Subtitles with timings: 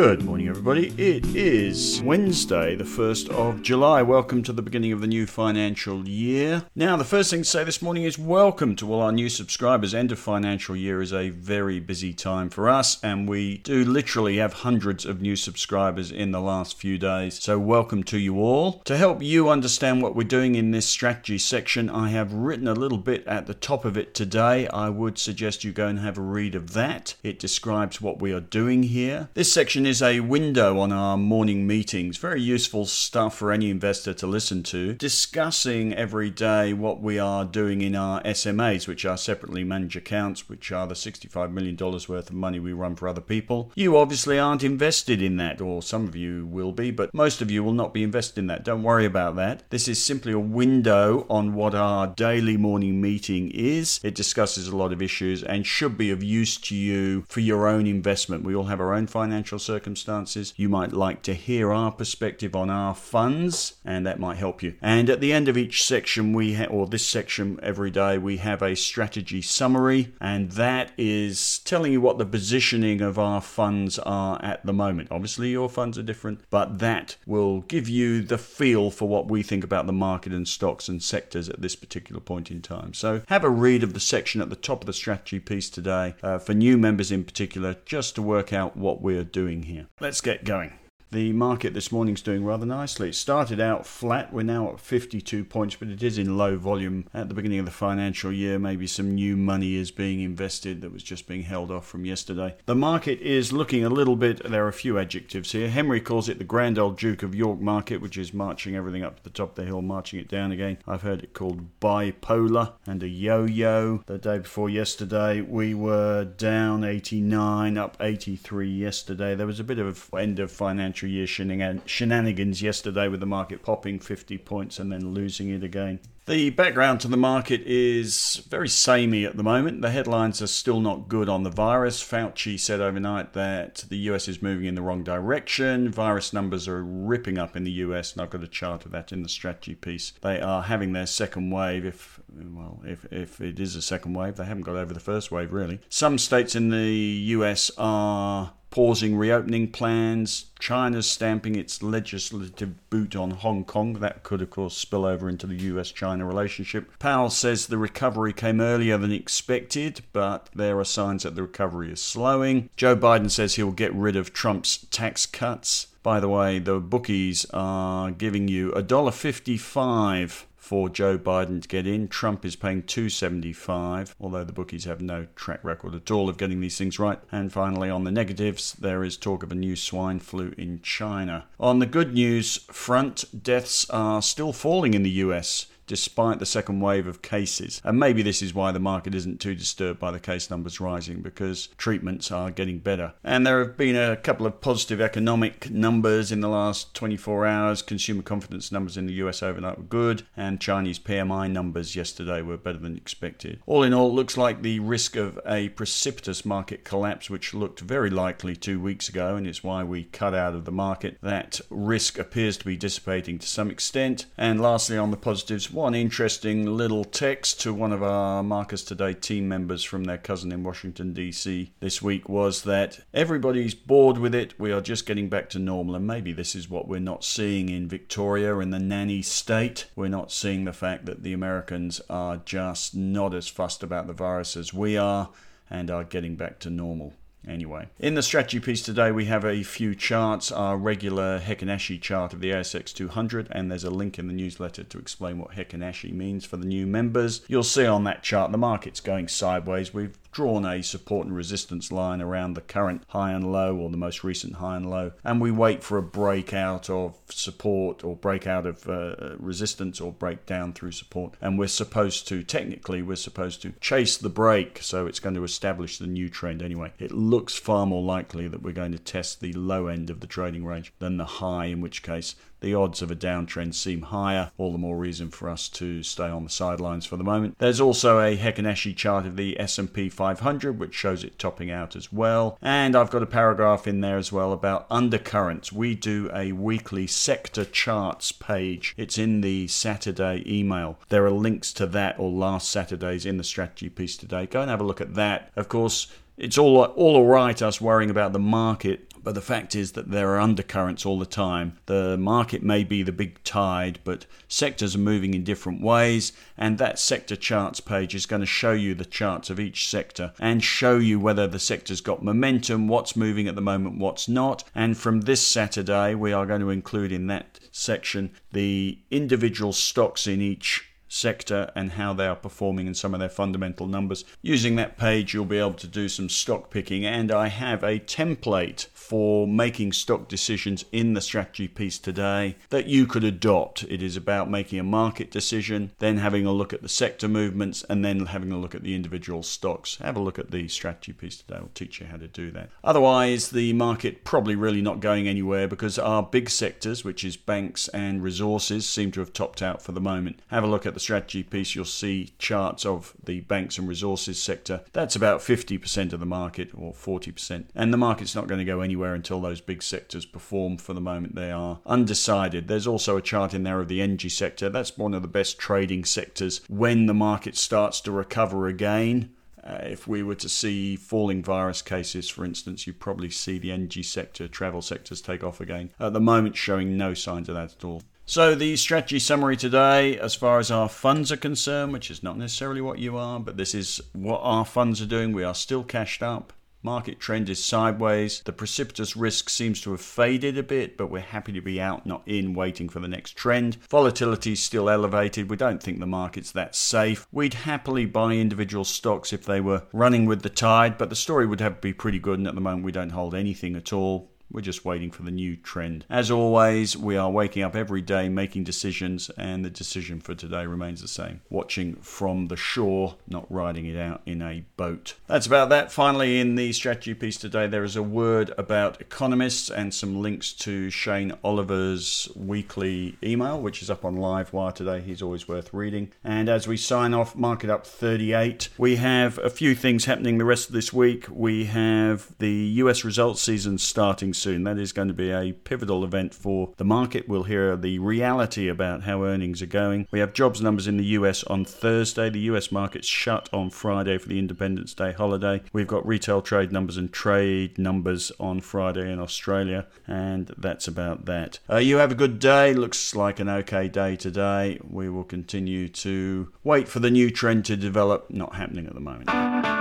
[0.00, 0.24] Good.
[0.24, 0.92] morning, everybody.
[1.02, 4.02] It is Wednesday, the 1st of July.
[4.02, 6.64] Welcome to the beginning of the new financial year.
[6.76, 9.94] Now, the first thing to say this morning is welcome to all our new subscribers.
[9.94, 14.36] End of financial year is a very busy time for us, and we do literally
[14.36, 17.42] have hundreds of new subscribers in the last few days.
[17.42, 18.82] So, welcome to you all.
[18.84, 22.74] To help you understand what we're doing in this strategy section, I have written a
[22.74, 24.68] little bit at the top of it today.
[24.68, 27.14] I would suggest you go and have a read of that.
[27.22, 29.30] It describes what we are doing here.
[29.32, 32.16] This section is a window on our morning meetings.
[32.16, 34.94] Very useful stuff for any investor to listen to.
[34.94, 40.48] Discussing every day what we are doing in our SMAs, which are separately managed accounts,
[40.48, 43.70] which are the $65 million worth of money we run for other people.
[43.74, 47.50] You obviously aren't invested in that, or some of you will be, but most of
[47.50, 48.64] you will not be invested in that.
[48.64, 49.68] Don't worry about that.
[49.70, 54.00] This is simply a window on what our daily morning meeting is.
[54.02, 57.68] It discusses a lot of issues and should be of use to you for your
[57.68, 58.44] own investment.
[58.44, 62.70] We all have our own financial circumstances You might like to hear our perspective on
[62.70, 64.74] our funds, and that might help you.
[64.80, 68.36] And at the end of each section, we ha- or this section every day, we
[68.38, 73.98] have a strategy summary, and that is telling you what the positioning of our funds
[73.98, 75.08] are at the moment.
[75.10, 79.42] Obviously, your funds are different, but that will give you the feel for what we
[79.42, 82.94] think about the market and stocks and sectors at this particular point in time.
[82.94, 86.14] So, have a read of the section at the top of the strategy piece today
[86.22, 89.86] uh, for new members in particular, just to work out what we're doing here here.
[90.00, 90.72] Let's get going.
[91.12, 93.08] The market this morning's doing rather nicely.
[93.08, 94.32] It started out flat.
[94.32, 97.64] We're now at 52 points, but it is in low volume at the beginning of
[97.64, 98.60] the financial year.
[98.60, 102.54] Maybe some new money is being invested that was just being held off from yesterday.
[102.66, 105.68] The market is looking a little bit, there are a few adjectives here.
[105.68, 109.16] Henry calls it the grand old Duke of York market, which is marching everything up
[109.16, 110.78] to the top of the hill, marching it down again.
[110.86, 114.04] I've heard it called bipolar and a yo yo.
[114.06, 119.34] The day before yesterday, we were down 89, up 83 yesterday.
[119.34, 123.98] There was a bit of end of financial year shenanigans yesterday with the market popping
[123.98, 126.00] 50 points and then losing it again.
[126.26, 129.82] The background to the market is very samey at the moment.
[129.82, 132.00] The headlines are still not good on the virus.
[132.00, 135.90] Fauci said overnight that the US is moving in the wrong direction.
[135.90, 139.10] Virus numbers are ripping up in the US, and I've got a chart of that
[139.10, 140.12] in the strategy piece.
[140.20, 144.36] They are having their second wave, if well, if if it is a second wave,
[144.36, 145.80] they haven't got over the first wave really.
[145.88, 146.92] Some states in the
[147.34, 150.46] US are pausing reopening plans.
[150.58, 153.94] China's stamping its legislative boot on Hong Kong.
[153.94, 156.90] That could, of course, spill over into the US China relationship.
[156.98, 161.92] Powell says the recovery came earlier than expected, but there are signs that the recovery
[161.92, 162.70] is slowing.
[162.76, 165.88] Joe Biden says he'll get rid of Trump's tax cuts.
[166.02, 172.06] By the way, the bookies are giving you $1.55 for Joe Biden to get in.
[172.06, 176.60] Trump is paying 275, although the bookies have no track record at all of getting
[176.60, 177.18] these things right.
[177.32, 181.46] And finally, on the negatives, there is talk of a new swine flu in China.
[181.58, 186.78] On the good news front, deaths are still falling in the US despite the second
[186.78, 187.82] wave of cases.
[187.82, 191.20] And maybe this is why the market isn't too disturbed by the case numbers rising
[191.20, 193.14] because treatments are getting better.
[193.24, 197.82] And there have been a couple of positive economic numbers in the last 24 hours.
[197.82, 202.56] Consumer confidence numbers in the US overnight were good, and Chinese PMI numbers yesterday were
[202.56, 203.60] better than expected.
[203.66, 207.80] All in all, it looks like the risk of a precipitous market collapse, which looked
[207.80, 211.60] very likely two weeks ago, and it's why we cut out of the market, that
[211.68, 214.26] risk appears to be dissipating to some extent.
[214.38, 219.14] And lastly, on the positives, one interesting little text to one of our Marcus Today
[219.14, 221.72] team members from their cousin in Washington, D.C.
[221.80, 224.60] this week was that everybody's bored with it.
[224.60, 225.94] We are just getting back to normal.
[225.94, 229.86] And maybe this is what we're not seeing in Victoria, in the nanny state.
[229.96, 234.12] We're not seeing the fact that the Americans are just not as fussed about the
[234.12, 235.30] virus as we are
[235.70, 237.14] and are getting back to normal.
[237.48, 242.00] Anyway, in the strategy piece today, we have a few charts, our regular Heikin Ashi
[242.00, 245.52] chart of the ASX 200, and there's a link in the newsletter to explain what
[245.52, 247.40] Heikin Ashi means for the new members.
[247.48, 249.94] You'll see on that chart the market's going sideways.
[249.94, 253.96] We've drawn a support and resistance line around the current high and low or the
[253.96, 258.66] most recent high and low, and we wait for a breakout of support or breakout
[258.66, 261.34] of uh, resistance or breakdown through support.
[261.40, 265.44] And we're supposed to, technically, we're supposed to chase the break, so it's going to
[265.44, 266.92] establish the new trend anyway.
[266.98, 270.26] It looks far more likely that we're going to test the low end of the
[270.26, 274.52] trading range than the high, in which case the odds of a downtrend seem higher.
[274.58, 277.56] All the more reason for us to stay on the sidelines for the moment.
[277.58, 281.96] There's also a Heikin Ashi chart of the S&P 500, which shows it topping out
[281.96, 282.58] as well.
[282.62, 285.72] And I've got a paragraph in there as well about undercurrents.
[285.72, 288.94] We do a weekly sector charts page.
[288.96, 290.98] It's in the Saturday email.
[291.08, 294.46] There are links to that or last Saturday's in the strategy piece today.
[294.46, 295.50] Go and have a look at that.
[295.56, 296.08] Of course,
[296.40, 300.30] it's all all right us worrying about the market But the fact is that there
[300.30, 301.78] are undercurrents all the time.
[301.86, 306.78] The market may be the big tide, but sectors are moving in different ways, and
[306.78, 310.64] that sector charts page is going to show you the charts of each sector and
[310.64, 314.64] show you whether the sector's got momentum, what's moving at the moment, what's not.
[314.74, 320.26] And from this Saturday, we are going to include in that section the individual stocks
[320.26, 324.24] in each sector and how they are performing and some of their fundamental numbers.
[324.40, 327.98] Using that page, you'll be able to do some stock picking, and I have a
[327.98, 333.82] template for making stock decisions in the strategy piece today that you could adopt.
[333.82, 337.84] It is about making a market decision, then having a look at the sector movements,
[337.90, 339.96] and then having a look at the individual stocks.
[339.96, 342.70] Have a look at the strategy piece today, I'll teach you how to do that.
[342.84, 347.88] Otherwise, the market probably really not going anywhere because our big sectors, which is banks
[347.88, 350.38] and resources, seem to have topped out for the moment.
[350.48, 354.40] Have a look at the strategy piece, you'll see charts of the banks and resources
[354.40, 354.82] sector.
[354.92, 357.66] That's about 50% of the market or 40%.
[357.74, 360.76] And the market's not going to go anywhere until those big sectors perform.
[360.76, 362.68] For the moment, they are undecided.
[362.68, 364.68] There's also a chart in there of the energy sector.
[364.68, 369.30] That's one of the best trading sectors when the market starts to recover again.
[369.62, 373.70] Uh, if we were to see falling virus cases, for instance, you'd probably see the
[373.70, 375.90] energy sector, travel sectors take off again.
[376.00, 378.02] At the moment, showing no signs of that at all.
[378.30, 382.38] So, the strategy summary today, as far as our funds are concerned, which is not
[382.38, 385.32] necessarily what you are, but this is what our funds are doing.
[385.32, 386.52] We are still cashed up.
[386.80, 388.40] Market trend is sideways.
[388.44, 392.06] The precipitous risk seems to have faded a bit, but we're happy to be out,
[392.06, 393.78] not in, waiting for the next trend.
[393.90, 395.50] Volatility is still elevated.
[395.50, 397.26] We don't think the market's that safe.
[397.32, 401.48] We'd happily buy individual stocks if they were running with the tide, but the story
[401.48, 403.92] would have to be pretty good, and at the moment we don't hold anything at
[403.92, 404.29] all.
[404.50, 406.04] We're just waiting for the new trend.
[406.10, 410.66] As always, we are waking up every day making decisions, and the decision for today
[410.66, 415.14] remains the same watching from the shore, not riding it out in a boat.
[415.26, 415.92] That's about that.
[415.92, 420.52] Finally, in the strategy piece today, there is a word about economists and some links
[420.54, 425.00] to Shane Oliver's weekly email, which is up on Livewire today.
[425.00, 426.12] He's always worth reading.
[426.24, 428.70] And as we sign off, market up 38.
[428.78, 431.26] We have a few things happening the rest of this week.
[431.30, 434.64] We have the US results season starting soon.
[434.64, 437.28] That is going to be a pivotal event for the market.
[437.28, 440.06] We'll hear the reality about how earnings are going.
[440.10, 442.30] We have jobs numbers in the US on Thursday.
[442.30, 445.62] The US market's shut on Friday for the Independence Day holiday.
[445.72, 451.26] We've got retail trade numbers and trade numbers on Friday in Australia, and that's about
[451.26, 451.58] that.
[451.68, 452.74] Uh, you have a good day.
[452.74, 454.78] Looks like an okay day today.
[454.88, 458.30] We will continue to wait for the new trend to develop.
[458.30, 459.79] Not happening at the moment.